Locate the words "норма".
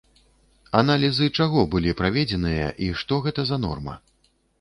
3.67-3.95